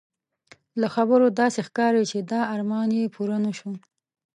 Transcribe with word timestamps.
له 0.81 0.87
خبرو 0.95 1.25
داسې 1.39 1.59
ښکاري 1.67 2.03
چې 2.11 2.17
دا 2.31 2.41
ارمان 2.55 2.89
یې 2.99 3.13
پوره 3.15 3.37
نه 3.45 3.51
شو. 3.57 3.71